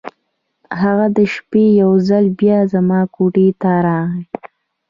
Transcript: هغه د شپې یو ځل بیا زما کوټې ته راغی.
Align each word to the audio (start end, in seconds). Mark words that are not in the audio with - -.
هغه 0.81 1.05
د 1.17 1.19
شپې 1.33 1.65
یو 1.81 1.91
ځل 2.07 2.25
بیا 2.39 2.59
زما 2.73 3.01
کوټې 3.15 3.47
ته 3.61 3.71
راغی. 3.85 4.23